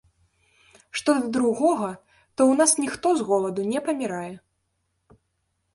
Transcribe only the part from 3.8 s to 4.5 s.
памірае!